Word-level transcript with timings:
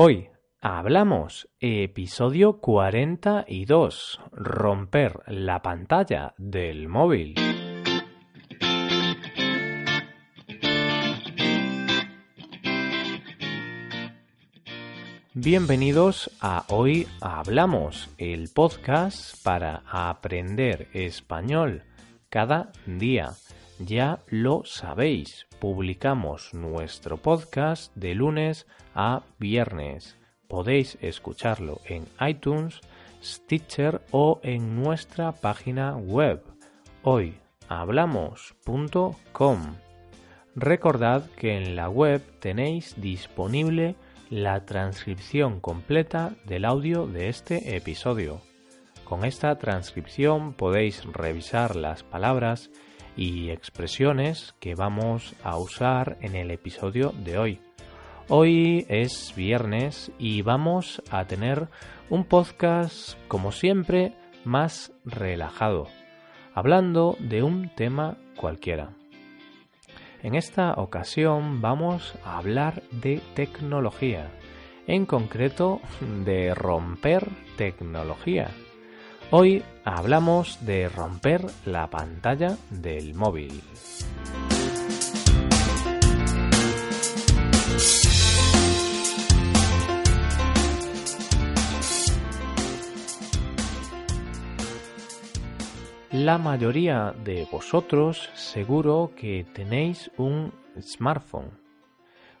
Hoy 0.00 0.28
hablamos 0.60 1.48
episodio 1.58 2.60
42, 2.60 4.20
romper 4.30 5.24
la 5.26 5.60
pantalla 5.60 6.34
del 6.38 6.86
móvil. 6.86 7.34
Bienvenidos 15.34 16.30
a 16.40 16.64
Hoy 16.68 17.08
Hablamos, 17.20 18.08
el 18.18 18.50
podcast 18.54 19.42
para 19.42 19.82
aprender 19.90 20.86
español 20.92 21.82
cada 22.28 22.70
día. 22.86 23.32
Ya 23.78 24.18
lo 24.26 24.64
sabéis, 24.64 25.46
publicamos 25.60 26.52
nuestro 26.52 27.16
podcast 27.16 27.94
de 27.94 28.16
lunes 28.16 28.66
a 28.92 29.22
viernes. 29.38 30.16
Podéis 30.48 30.98
escucharlo 31.00 31.80
en 31.84 32.08
iTunes, 32.20 32.80
Stitcher 33.22 34.00
o 34.10 34.40
en 34.42 34.82
nuestra 34.82 35.30
página 35.30 35.96
web 35.96 36.42
hoyhablamos.com. 37.04 39.76
Recordad 40.56 41.30
que 41.36 41.56
en 41.56 41.76
la 41.76 41.88
web 41.88 42.20
tenéis 42.40 43.00
disponible 43.00 43.94
la 44.28 44.64
transcripción 44.64 45.60
completa 45.60 46.32
del 46.46 46.64
audio 46.64 47.06
de 47.06 47.28
este 47.28 47.76
episodio. 47.76 48.40
Con 49.04 49.24
esta 49.24 49.56
transcripción 49.56 50.52
podéis 50.52 51.04
revisar 51.04 51.76
las 51.76 52.02
palabras 52.02 52.72
y 53.18 53.50
expresiones 53.50 54.54
que 54.60 54.76
vamos 54.76 55.34
a 55.42 55.58
usar 55.58 56.16
en 56.20 56.36
el 56.36 56.52
episodio 56.52 57.12
de 57.24 57.36
hoy. 57.36 57.60
Hoy 58.28 58.86
es 58.88 59.34
viernes 59.34 60.12
y 60.18 60.42
vamos 60.42 61.02
a 61.10 61.24
tener 61.26 61.68
un 62.08 62.24
podcast, 62.24 63.18
como 63.26 63.50
siempre, 63.50 64.14
más 64.44 64.92
relajado, 65.04 65.88
hablando 66.54 67.16
de 67.18 67.42
un 67.42 67.74
tema 67.74 68.16
cualquiera. 68.36 68.94
En 70.22 70.36
esta 70.36 70.74
ocasión 70.74 71.60
vamos 71.60 72.14
a 72.24 72.38
hablar 72.38 72.82
de 72.92 73.20
tecnología, 73.34 74.30
en 74.86 75.06
concreto 75.06 75.80
de 76.24 76.54
romper 76.54 77.28
tecnología. 77.56 78.50
Hoy 79.30 79.62
hablamos 79.84 80.64
de 80.64 80.88
romper 80.88 81.44
la 81.66 81.90
pantalla 81.90 82.56
del 82.70 83.14
móvil. 83.14 83.60
La 96.10 96.38
mayoría 96.38 97.14
de 97.22 97.46
vosotros 97.52 98.30
seguro 98.32 99.12
que 99.14 99.44
tenéis 99.52 100.10
un 100.16 100.54
smartphone, 100.80 101.50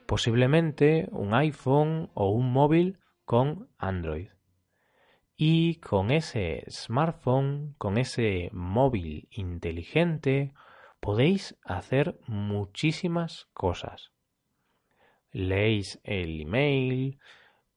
posiblemente 0.06 1.06
un 1.12 1.34
iPhone 1.34 2.08
o 2.14 2.30
un 2.30 2.50
móvil 2.50 2.98
con 3.26 3.68
Android. 3.76 4.37
Y 5.40 5.76
con 5.76 6.10
ese 6.10 6.64
smartphone, 6.68 7.76
con 7.78 7.96
ese 7.96 8.50
móvil 8.52 9.28
inteligente, 9.30 10.52
podéis 10.98 11.56
hacer 11.62 12.18
muchísimas 12.26 13.46
cosas. 13.52 14.10
Leéis 15.30 16.00
el 16.02 16.40
email, 16.40 17.20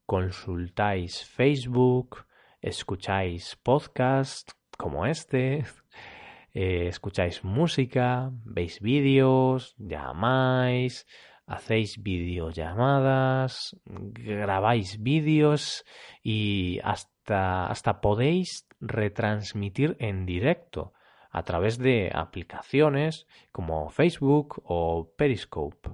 consultáis 0.07 1.23
Facebook, 1.23 2.25
escucháis 2.61 3.55
podcasts 3.57 4.55
como 4.75 5.05
este, 5.05 5.63
eh, 6.55 6.87
escucháis 6.87 7.43
música, 7.43 8.31
veis 8.43 8.79
vídeos, 8.79 9.75
llamáis, 9.77 11.05
hacéis 11.51 12.01
videollamadas, 12.01 13.75
grabáis 13.85 15.01
vídeos 15.03 15.85
y 16.23 16.79
hasta, 16.83 17.67
hasta 17.67 17.99
podéis 17.99 18.67
retransmitir 18.79 19.97
en 19.99 20.25
directo 20.25 20.93
a 21.29 21.43
través 21.43 21.77
de 21.77 22.11
aplicaciones 22.13 23.27
como 23.51 23.89
Facebook 23.89 24.61
o 24.63 25.11
Periscope. 25.17 25.89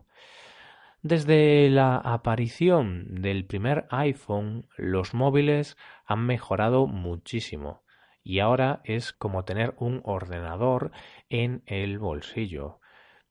Desde 1.02 1.70
la 1.70 1.98
aparición 1.98 3.22
del 3.22 3.46
primer 3.46 3.88
iPhone, 3.90 4.68
los 4.78 5.14
móviles 5.14 5.78
han 6.06 6.26
mejorado 6.26 6.86
muchísimo 6.86 7.82
y 8.24 8.40
ahora 8.40 8.82
es 8.84 9.14
como 9.14 9.46
tener 9.46 9.74
un 9.78 10.02
ordenador 10.04 10.92
en 11.30 11.64
el 11.66 11.98
bolsillo. 11.98 12.80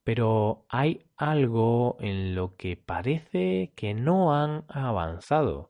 Pero 0.07 0.63
hay 0.69 1.05
algo 1.17 1.97
en 1.99 2.33
lo 2.33 2.55
que 2.55 2.77
parece 2.77 3.73
que 3.75 3.93
no 3.93 4.33
han 4.33 4.63
avanzado, 4.69 5.69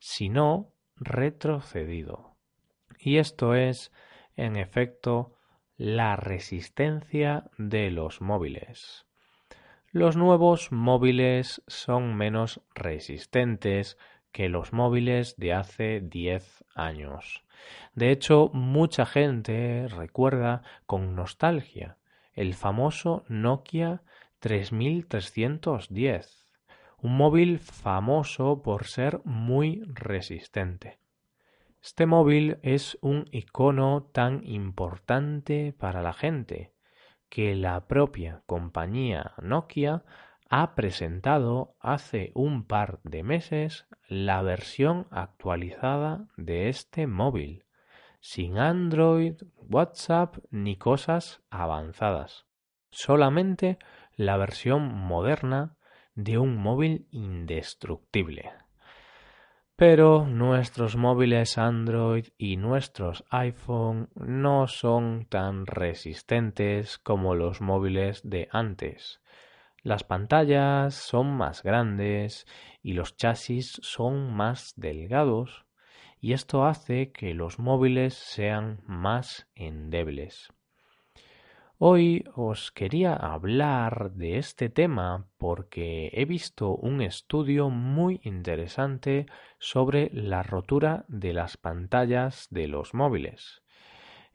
sino 0.00 0.72
retrocedido. 0.96 2.34
Y 2.98 3.18
esto 3.18 3.54
es, 3.54 3.92
en 4.34 4.56
efecto, 4.56 5.36
la 5.76 6.16
resistencia 6.16 7.48
de 7.58 7.92
los 7.92 8.20
móviles. 8.20 9.06
Los 9.92 10.16
nuevos 10.16 10.72
móviles 10.72 11.62
son 11.68 12.16
menos 12.16 12.62
resistentes 12.74 13.98
que 14.32 14.48
los 14.48 14.72
móviles 14.72 15.36
de 15.36 15.52
hace 15.52 16.00
10 16.00 16.64
años. 16.74 17.44
De 17.94 18.10
hecho, 18.10 18.50
mucha 18.52 19.06
gente 19.06 19.86
recuerda 19.86 20.62
con 20.86 21.14
nostalgia 21.14 21.98
el 22.36 22.54
famoso 22.54 23.24
Nokia 23.28 24.04
3310, 24.38 26.46
un 26.98 27.16
móvil 27.16 27.58
famoso 27.58 28.62
por 28.62 28.84
ser 28.84 29.20
muy 29.24 29.82
resistente. 29.86 31.00
Este 31.82 32.06
móvil 32.06 32.58
es 32.62 32.96
un 33.00 33.24
icono 33.32 34.08
tan 34.12 34.46
importante 34.46 35.74
para 35.76 36.02
la 36.02 36.12
gente 36.12 36.76
que 37.28 37.56
la 37.56 37.86
propia 37.86 38.42
compañía 38.46 39.34
Nokia 39.42 40.04
ha 40.48 40.74
presentado 40.74 41.76
hace 41.80 42.30
un 42.34 42.66
par 42.66 43.00
de 43.02 43.22
meses 43.22 43.86
la 44.08 44.42
versión 44.42 45.06
actualizada 45.10 46.28
de 46.36 46.68
este 46.68 47.06
móvil, 47.06 47.65
sin 48.26 48.58
Android, 48.58 49.40
WhatsApp 49.56 50.38
ni 50.50 50.74
cosas 50.74 51.44
avanzadas. 51.48 52.44
Solamente 52.90 53.78
la 54.16 54.36
versión 54.36 54.92
moderna 54.92 55.76
de 56.16 56.36
un 56.36 56.56
móvil 56.56 57.06
indestructible. 57.12 58.50
Pero 59.76 60.26
nuestros 60.26 60.96
móviles 60.96 61.56
Android 61.56 62.26
y 62.36 62.56
nuestros 62.56 63.24
iPhone 63.30 64.08
no 64.16 64.66
son 64.66 65.26
tan 65.28 65.64
resistentes 65.64 66.98
como 66.98 67.36
los 67.36 67.60
móviles 67.60 68.28
de 68.28 68.48
antes 68.50 69.20
las 69.86 70.02
pantallas 70.02 70.96
son 70.96 71.36
más 71.36 71.62
grandes 71.62 72.44
y 72.82 72.94
los 72.94 73.16
chasis 73.16 73.78
son 73.84 74.34
más 74.34 74.72
delgados 74.74 75.65
y 76.26 76.32
esto 76.32 76.66
hace 76.66 77.12
que 77.12 77.34
los 77.34 77.60
móviles 77.60 78.14
sean 78.14 78.80
más 78.84 79.48
endebles. 79.54 80.52
Hoy 81.78 82.24
os 82.34 82.72
quería 82.72 83.14
hablar 83.14 84.10
de 84.10 84.38
este 84.38 84.68
tema 84.68 85.28
porque 85.38 86.10
he 86.12 86.24
visto 86.24 86.74
un 86.74 87.00
estudio 87.00 87.70
muy 87.70 88.20
interesante 88.24 89.26
sobre 89.60 90.10
la 90.12 90.42
rotura 90.42 91.04
de 91.06 91.32
las 91.32 91.56
pantallas 91.56 92.48
de 92.50 92.66
los 92.66 92.92
móviles. 92.92 93.62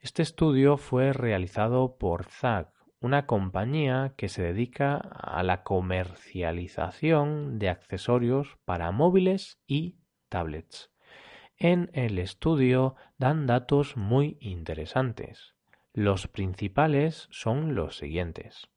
Este 0.00 0.22
estudio 0.22 0.78
fue 0.78 1.12
realizado 1.12 1.98
por 1.98 2.24
ZAG, 2.24 2.72
una 3.00 3.26
compañía 3.26 4.14
que 4.16 4.30
se 4.30 4.42
dedica 4.42 4.96
a 4.96 5.42
la 5.42 5.62
comercialización 5.62 7.58
de 7.58 7.68
accesorios 7.68 8.56
para 8.64 8.92
móviles 8.92 9.60
y 9.66 9.98
tablets. 10.30 10.91
En 11.56 11.90
el 11.92 12.18
estudio 12.18 12.96
dan 13.18 13.46
datos 13.46 13.96
muy 13.96 14.36
interesantes. 14.40 15.54
Los 15.92 16.26
principales 16.26 17.28
son 17.30 17.74
los 17.74 17.96
siguientes. 17.96 18.68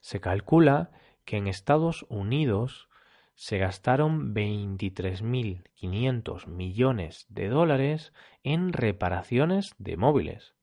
Se 0.00 0.20
calcula 0.20 0.90
que 1.24 1.38
en 1.38 1.46
Estados 1.46 2.04
Unidos 2.08 2.88
se 3.34 3.58
gastaron 3.58 4.34
23.500 4.34 6.46
millones 6.46 7.26
de 7.28 7.48
dólares 7.48 8.12
en 8.42 8.72
reparaciones 8.72 9.74
de 9.78 9.96
móviles, 9.96 10.54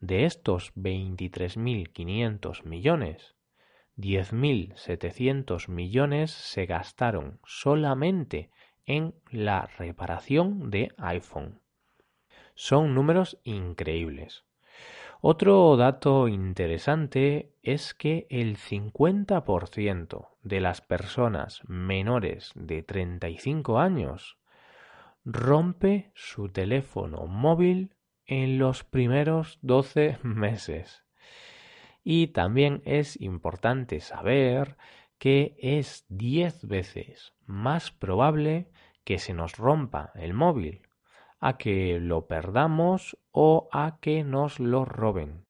de 0.00 0.24
estos 0.24 0.74
23.500 0.74 2.64
millones, 2.64 3.34
10.700 3.96 5.68
millones 5.68 6.30
se 6.30 6.66
gastaron 6.66 7.40
solamente 7.44 8.50
en 8.86 9.14
la 9.30 9.68
reparación 9.78 10.70
de 10.70 10.92
iPhone. 10.96 11.60
Son 12.54 12.94
números 12.94 13.38
increíbles. 13.44 14.44
Otro 15.20 15.76
dato 15.76 16.28
interesante 16.28 17.52
es 17.62 17.94
que 17.94 18.26
el 18.30 18.56
50% 18.56 20.28
de 20.42 20.60
las 20.60 20.80
personas 20.80 21.62
menores 21.68 22.52
de 22.54 22.82
35 22.82 23.78
años 23.78 24.38
rompe 25.24 26.12
su 26.14 26.48
teléfono 26.48 27.26
móvil 27.26 27.94
en 28.26 28.58
los 28.58 28.84
primeros 28.84 29.58
12 29.62 30.18
meses. 30.22 31.04
Y 32.04 32.28
también 32.28 32.82
es 32.84 33.20
importante 33.20 34.00
saber 34.00 34.76
que 35.18 35.56
es 35.58 36.04
10 36.08 36.66
veces 36.66 37.34
más 37.46 37.90
probable 37.90 38.70
que 39.04 39.18
se 39.18 39.32
nos 39.32 39.56
rompa 39.56 40.12
el 40.14 40.34
móvil 40.34 40.82
a 41.38 41.58
que 41.58 42.00
lo 42.00 42.26
perdamos 42.26 43.16
o 43.30 43.68
a 43.72 43.98
que 44.00 44.24
nos 44.24 44.58
lo 44.58 44.84
roben. 44.84 45.46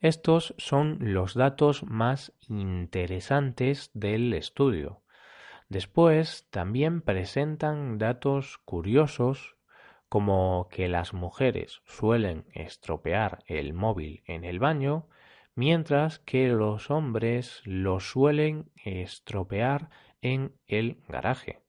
Estos 0.00 0.54
son 0.58 0.98
los 1.00 1.34
datos 1.34 1.82
más 1.84 2.34
interesantes 2.48 3.90
del 3.94 4.34
estudio. 4.34 5.02
Después 5.68 6.46
también 6.50 7.00
presentan 7.00 7.96
datos 7.96 8.58
curiosos 8.66 9.56
como 10.10 10.68
que 10.70 10.88
las 10.88 11.14
mujeres 11.14 11.80
suelen 11.86 12.44
estropear 12.52 13.42
el 13.46 13.72
móvil 13.72 14.22
en 14.26 14.44
el 14.44 14.58
baño, 14.58 15.08
mientras 15.54 16.18
que 16.18 16.48
los 16.48 16.90
hombres 16.90 17.62
lo 17.64 18.00
suelen 18.00 18.70
estropear 18.84 19.90
en 20.22 20.54
el 20.66 20.98
garaje. 21.08 21.60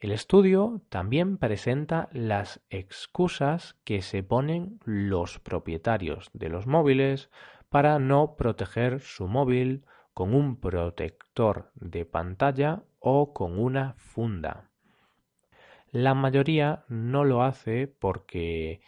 El 0.00 0.12
estudio 0.12 0.80
también 0.88 1.36
presenta 1.36 2.08
las 2.12 2.62
excusas 2.70 3.76
que 3.84 4.00
se 4.00 4.22
ponen 4.22 4.80
los 4.84 5.38
propietarios 5.38 6.30
de 6.32 6.48
los 6.48 6.66
móviles 6.66 7.30
para 7.68 7.98
no 7.98 8.34
proteger 8.36 9.00
su 9.00 9.28
móvil 9.28 9.84
con 10.14 10.34
un 10.34 10.56
protector 10.58 11.70
de 11.74 12.06
pantalla 12.06 12.82
o 12.98 13.32
con 13.34 13.58
una 13.58 13.94
funda. 13.98 14.70
La 15.92 16.14
mayoría 16.14 16.84
no 16.88 17.24
lo 17.24 17.42
hace 17.42 17.86
porque 17.86 18.80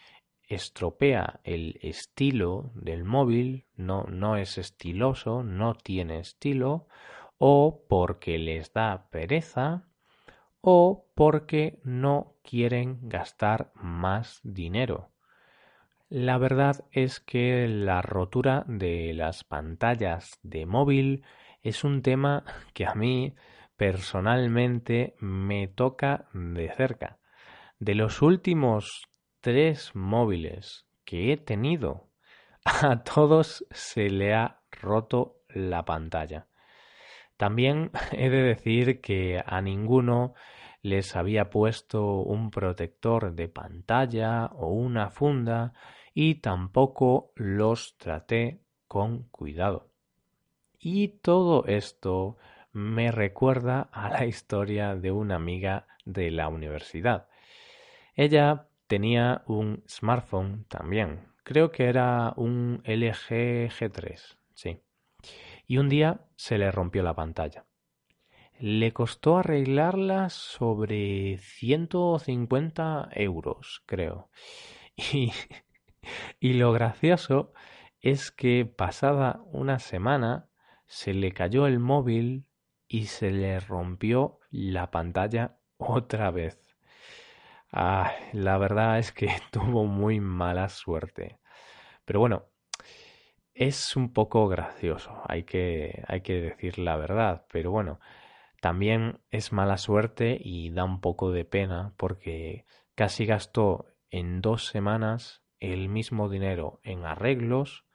estropea 0.47 1.39
el 1.43 1.79
estilo 1.81 2.71
del 2.75 3.03
móvil, 3.03 3.65
no, 3.75 4.03
no 4.03 4.37
es 4.37 4.57
estiloso, 4.57 5.43
no 5.43 5.75
tiene 5.75 6.19
estilo, 6.19 6.87
o 7.37 7.85
porque 7.89 8.37
les 8.37 8.73
da 8.73 9.09
pereza 9.09 9.87
o 10.61 11.07
porque 11.13 11.79
no 11.83 12.35
quieren 12.43 13.09
gastar 13.09 13.71
más 13.75 14.39
dinero. 14.43 15.09
La 16.09 16.37
verdad 16.37 16.85
es 16.91 17.19
que 17.19 17.67
la 17.67 18.01
rotura 18.01 18.63
de 18.67 19.13
las 19.13 19.43
pantallas 19.43 20.39
de 20.43 20.65
móvil 20.65 21.23
es 21.63 21.83
un 21.83 22.01
tema 22.01 22.43
que 22.73 22.85
a 22.85 22.93
mí 22.93 23.33
personalmente 23.75 25.15
me 25.19 25.67
toca 25.67 26.29
de 26.33 26.71
cerca. 26.71 27.19
De 27.79 27.95
los 27.95 28.21
últimos 28.21 29.09
tres 29.43 29.93
móviles 29.93 30.85
que 31.03 31.33
he 31.33 31.37
tenido, 31.37 32.07
a 32.63 33.03
todos 33.03 33.67
se 33.71 34.09
le 34.09 34.33
ha 34.33 34.61
roto 34.71 35.41
la 35.49 35.83
pantalla. 35.83 36.47
También 37.35 37.91
he 38.13 38.29
de 38.29 38.41
decir 38.41 39.01
que 39.01 39.43
a 39.45 39.61
ninguno 39.61 40.33
les 40.81 41.17
había 41.17 41.49
puesto 41.49 42.21
un 42.21 42.51
protector 42.51 43.35
de 43.35 43.49
pantalla 43.49 44.45
o 44.45 44.69
una 44.69 45.09
funda 45.09 45.73
y 46.13 46.35
tampoco 46.35 47.33
los 47.35 47.97
traté 47.97 48.61
con 48.87 49.23
cuidado. 49.23 49.89
Y 50.79 51.19
todo 51.19 51.65
esto 51.65 52.37
me 52.71 53.11
recuerda 53.11 53.89
a 53.91 54.09
la 54.09 54.25
historia 54.25 54.95
de 54.95 55.11
una 55.11 55.35
amiga 55.35 55.85
de 56.05 56.31
la 56.31 56.47
universidad. 56.47 57.27
Ella 58.15 58.67
tenía 58.87 59.43
un 59.47 59.83
smartphone 59.87 60.65
también. 60.65 61.27
Creo 61.43 61.71
que 61.71 61.85
era 61.85 62.33
un 62.37 62.81
LG 62.85 63.69
G3, 63.69 64.37
sí 64.53 64.81
y 65.67 65.77
un 65.77 65.89
día 65.89 66.21
se 66.35 66.57
le 66.57 66.71
rompió 66.71 67.03
la 67.03 67.15
pantalla. 67.15 67.65
Le 68.59 68.93
costó 68.93 69.37
arreglarla 69.37 70.29
sobre 70.29 71.37
150 71.39 73.09
euros, 73.13 73.83
creo. 73.85 74.29
Y, 74.95 75.31
y 76.39 76.53
lo 76.53 76.71
gracioso 76.71 77.51
es 77.99 78.29
que 78.29 78.65
pasada 78.65 79.41
una 79.47 79.79
semana 79.79 80.49
se 80.85 81.15
le 81.15 81.31
cayó 81.31 81.65
el 81.65 81.79
móvil 81.79 82.45
y 82.87 83.05
se 83.05 83.31
le 83.31 83.59
rompió 83.59 84.39
la 84.51 84.91
pantalla 84.91 85.57
otra 85.77 86.29
vez. 86.29 86.72
Ah, 87.73 88.13
la 88.33 88.59
verdad 88.59 88.99
es 88.99 89.11
que 89.11 89.29
tuvo 89.51 89.85
muy 89.85 90.19
mala 90.19 90.69
suerte. 90.69 91.39
Pero 92.05 92.19
bueno, 92.19 92.45
es 93.55 93.95
un 93.95 94.13
poco 94.13 94.47
gracioso, 94.47 95.21
hay 95.27 95.43
que, 95.43 96.03
hay 96.07 96.21
que 96.21 96.41
decir 96.41 96.77
la 96.79 96.97
verdad, 96.97 97.45
pero 97.51 97.71
bueno, 97.71 97.99
también 98.61 99.19
es 99.31 99.51
mala 99.51 99.77
suerte 99.77 100.37
y 100.39 100.69
da 100.71 100.83
un 100.83 101.01
poco 101.01 101.31
de 101.31 101.45
pena 101.45 101.93
porque 101.97 102.65
casi 102.95 103.25
gastó 103.25 103.87
en 104.11 104.41
dos 104.41 104.67
semanas 104.67 105.43
el 105.59 105.89
mismo 105.89 106.29
dinero 106.29 106.79
en 106.83 107.05
arreglos 107.05 107.85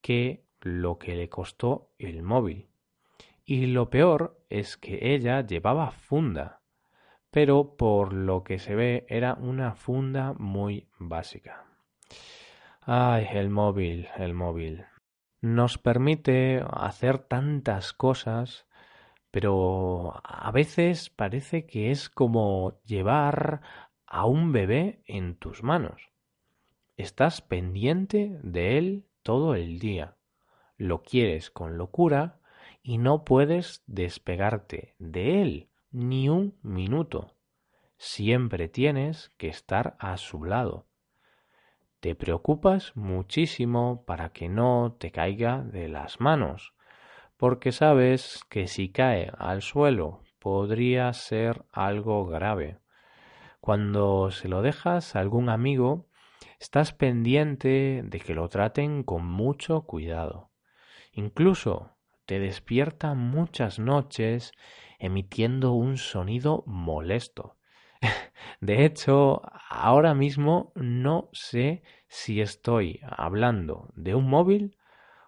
que 0.00 0.44
lo 0.60 0.98
que 0.98 1.16
le 1.16 1.28
costó 1.28 1.92
el 1.98 2.22
móvil. 2.22 2.70
Y 3.44 3.66
lo 3.66 3.90
peor 3.90 4.44
es 4.48 4.76
que 4.76 5.14
ella 5.14 5.44
llevaba 5.46 5.90
funda, 5.90 6.57
pero 7.30 7.76
por 7.76 8.12
lo 8.12 8.42
que 8.42 8.58
se 8.58 8.74
ve 8.74 9.06
era 9.08 9.34
una 9.34 9.74
funda 9.74 10.34
muy 10.38 10.88
básica. 10.98 11.66
Ay, 12.80 13.26
el 13.32 13.50
móvil, 13.50 14.08
el 14.16 14.34
móvil. 14.34 14.84
Nos 15.40 15.78
permite 15.78 16.64
hacer 16.70 17.18
tantas 17.18 17.92
cosas, 17.92 18.66
pero 19.30 20.20
a 20.24 20.50
veces 20.52 21.10
parece 21.10 21.66
que 21.66 21.90
es 21.90 22.08
como 22.08 22.80
llevar 22.84 23.60
a 24.06 24.24
un 24.24 24.52
bebé 24.52 25.02
en 25.06 25.36
tus 25.36 25.62
manos. 25.62 26.10
Estás 26.96 27.42
pendiente 27.42 28.38
de 28.42 28.78
él 28.78 29.06
todo 29.22 29.54
el 29.54 29.78
día. 29.78 30.16
Lo 30.76 31.02
quieres 31.02 31.50
con 31.50 31.76
locura 31.76 32.40
y 32.82 32.98
no 32.98 33.24
puedes 33.24 33.84
despegarte 33.86 34.94
de 34.98 35.42
él 35.42 35.68
ni 35.90 36.28
un 36.28 36.58
minuto. 36.62 37.34
Siempre 37.96 38.68
tienes 38.68 39.30
que 39.38 39.48
estar 39.48 39.96
a 39.98 40.16
su 40.16 40.44
lado. 40.44 40.86
Te 42.00 42.14
preocupas 42.14 42.96
muchísimo 42.96 44.04
para 44.06 44.30
que 44.30 44.48
no 44.48 44.96
te 44.98 45.10
caiga 45.10 45.62
de 45.62 45.88
las 45.88 46.20
manos, 46.20 46.74
porque 47.36 47.72
sabes 47.72 48.44
que 48.48 48.68
si 48.68 48.90
cae 48.90 49.32
al 49.36 49.62
suelo 49.62 50.22
podría 50.38 51.12
ser 51.12 51.64
algo 51.72 52.26
grave. 52.26 52.78
Cuando 53.60 54.30
se 54.30 54.48
lo 54.48 54.62
dejas 54.62 55.16
a 55.16 55.20
algún 55.20 55.48
amigo, 55.48 56.06
estás 56.60 56.92
pendiente 56.92 58.02
de 58.04 58.20
que 58.20 58.34
lo 58.34 58.48
traten 58.48 59.02
con 59.02 59.26
mucho 59.26 59.82
cuidado. 59.82 60.50
Incluso 61.12 61.97
te 62.28 62.38
despierta 62.38 63.14
muchas 63.14 63.78
noches 63.78 64.52
emitiendo 64.98 65.72
un 65.72 65.96
sonido 65.96 66.62
molesto. 66.66 67.56
De 68.60 68.84
hecho, 68.84 69.40
ahora 69.70 70.12
mismo 70.12 70.70
no 70.74 71.30
sé 71.32 71.82
si 72.06 72.42
estoy 72.42 73.00
hablando 73.02 73.88
de 73.96 74.14
un 74.14 74.28
móvil 74.28 74.76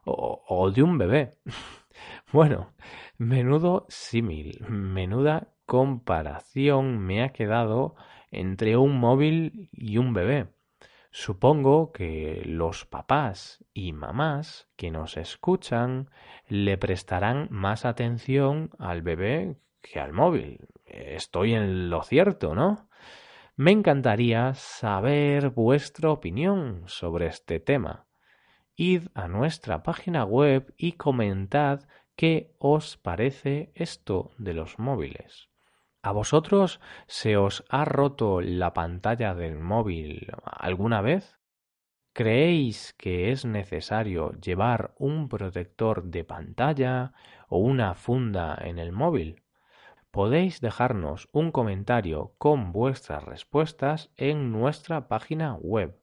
o, 0.04 0.70
de 0.70 0.82
un 0.82 0.98
bebé. 0.98 1.38
Bueno, 2.32 2.72
menudo 3.18 3.84
símil, 3.88 4.64
menuda 4.68 5.48
comparación 5.66 6.98
me 6.98 7.22
ha 7.22 7.30
quedado 7.30 7.96
entre 8.30 8.76
un 8.76 8.98
móvil 9.00 9.68
y 9.72 9.98
un 9.98 10.14
bebé. 10.14 10.48
Supongo 11.12 11.90
que 11.90 12.42
los 12.46 12.86
papás 12.86 13.64
y 13.74 13.92
mamás 13.92 14.68
que 14.76 14.92
nos 14.92 15.16
escuchan 15.16 16.08
le 16.46 16.78
prestarán 16.78 17.48
más 17.50 17.84
atención 17.84 18.70
al 18.78 19.02
bebé 19.02 19.58
que 19.82 19.98
al 19.98 20.12
móvil. 20.12 20.68
Estoy 20.84 21.54
en 21.54 21.90
lo 21.90 22.04
cierto, 22.04 22.54
¿no? 22.54 22.88
Me 23.56 23.72
encantaría 23.72 24.54
saber 24.54 25.50
vuestra 25.50 26.10
opinión 26.10 26.84
sobre 26.86 27.26
este 27.26 27.58
tema. 27.58 28.06
id 28.76 29.08
a 29.14 29.26
nuestra 29.26 29.82
página 29.82 30.24
web 30.24 30.72
y 30.76 30.92
comentad 30.92 31.80
qué 32.14 32.54
os 32.58 32.96
parece 32.96 33.72
esto 33.74 34.30
de 34.38 34.54
los 34.54 34.78
móviles. 34.78 35.49
¿A 36.02 36.12
vosotros 36.12 36.80
se 37.06 37.36
os 37.36 37.62
ha 37.68 37.84
roto 37.84 38.40
la 38.40 38.72
pantalla 38.72 39.34
del 39.34 39.58
móvil 39.58 40.32
alguna 40.44 41.02
vez? 41.02 41.38
¿Creéis 42.12 42.94
que 42.94 43.32
es 43.32 43.44
necesario 43.44 44.32
llevar 44.32 44.94
un 44.98 45.28
protector 45.28 46.04
de 46.04 46.24
pantalla 46.24 47.12
o 47.48 47.58
una 47.58 47.94
funda 47.94 48.56
en 48.60 48.78
el 48.78 48.92
móvil? 48.92 49.42
Podéis 50.10 50.60
dejarnos 50.60 51.28
un 51.32 51.52
comentario 51.52 52.34
con 52.38 52.72
vuestras 52.72 53.24
respuestas 53.24 54.10
en 54.16 54.50
nuestra 54.52 55.06
página 55.06 55.54
web 55.54 56.00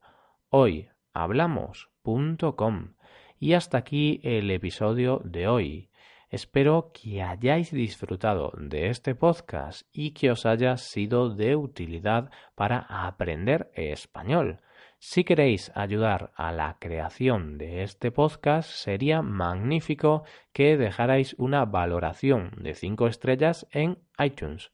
hoyhablamos.com. 0.50 2.94
Y 3.40 3.54
hasta 3.54 3.78
aquí 3.78 4.20
el 4.24 4.50
episodio 4.52 5.22
de 5.24 5.48
hoy. 5.48 5.90
Espero 6.30 6.92
que 6.94 7.24
hayáis 7.24 7.72
disfrutado 7.72 8.52
de 8.58 8.90
este 8.90 9.16
podcast 9.16 9.88
y 9.94 10.12
que 10.12 10.30
os 10.30 10.46
haya 10.46 10.76
sido 10.76 11.30
de 11.30 11.56
utilidad 11.56 12.30
para 12.54 12.80
aprender 12.80 13.72
español. 13.74 14.60
Si 15.00 15.24
queréis 15.24 15.72
ayudar 15.74 16.34
a 16.36 16.52
la 16.52 16.78
creación 16.80 17.58
de 17.58 17.84
este 17.84 18.12
podcast, 18.12 18.70
sería 18.70 19.22
magnífico 19.22 20.24
que 20.52 20.76
dejarais 20.76 21.34
una 21.38 21.64
valoración 21.64 22.52
de 22.58 22.74
5 22.74 23.08
estrellas 23.08 23.66
en 23.72 24.00
iTunes. 24.20 24.72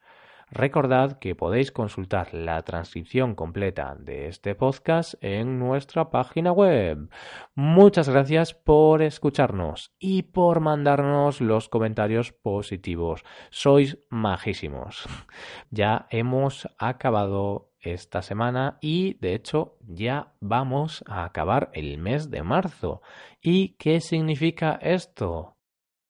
Recordad 0.56 1.18
que 1.18 1.34
podéis 1.34 1.72
consultar 1.72 2.32
la 2.32 2.62
transcripción 2.62 3.34
completa 3.34 3.96
de 4.00 4.28
este 4.28 4.54
podcast 4.54 5.16
en 5.20 5.58
nuestra 5.58 6.12
página 6.12 6.52
web. 6.52 7.10
Muchas 7.56 8.08
gracias 8.08 8.54
por 8.54 9.02
escucharnos 9.02 9.96
y 9.98 10.22
por 10.22 10.60
mandarnos 10.60 11.42
los 11.42 11.70
comentarios 11.70 12.34
positivos. 12.34 13.24
Sois 13.50 13.98
majísimos. 14.10 15.08
Ya 15.72 16.06
hemos 16.12 16.68
acabado 16.78 17.72
esta 17.80 18.22
semana 18.22 18.78
y 18.80 19.16
de 19.16 19.34
hecho 19.34 19.78
ya 19.82 20.36
vamos 20.40 21.04
a 21.08 21.24
acabar 21.24 21.72
el 21.74 21.98
mes 21.98 22.30
de 22.30 22.44
marzo. 22.44 23.02
¿Y 23.42 23.70
qué 23.80 24.02
significa 24.02 24.78
esto? 24.84 25.58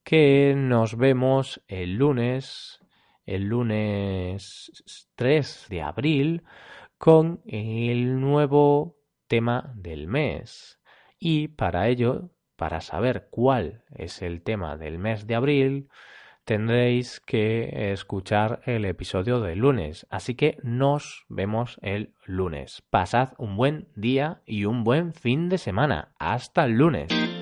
Que 0.04 0.54
nos 0.58 0.98
vemos 0.98 1.64
el 1.70 1.96
lunes, 1.96 2.83
el 3.26 3.44
lunes 3.46 4.72
3 5.16 5.68
de 5.70 5.82
abril, 5.82 6.44
con 6.98 7.42
el 7.46 8.20
nuevo 8.22 8.98
tema 9.28 9.74
del 9.76 10.08
mes. 10.08 10.80
Y 11.20 11.50
para 11.50 11.88
ello, 11.88 12.32
para 12.56 12.82
saber 12.82 13.28
cuál 13.30 13.84
es 13.94 14.22
el 14.22 14.42
tema 14.42 14.78
del 14.78 15.00
mes 15.00 15.28
de 15.28 15.36
abril, 15.36 15.90
tendréis 16.46 17.20
que 17.20 17.92
escuchar 17.92 18.62
el 18.66 18.86
episodio 18.86 19.40
del 19.40 19.60
lunes. 19.60 20.06
Así 20.10 20.36
que 20.36 20.58
nos 20.64 21.26
vemos 21.30 21.80
el 21.82 22.14
lunes. 22.26 22.84
Pasad 22.90 23.34
un 23.38 23.56
buen 23.56 23.88
día 23.96 24.42
y 24.46 24.66
un 24.66 24.84
buen 24.84 25.14
fin 25.14 25.50
de 25.50 25.58
semana. 25.58 26.14
Hasta 26.20 26.66
el 26.66 26.74
lunes. 26.74 27.33